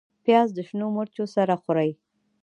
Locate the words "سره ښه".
1.35-1.59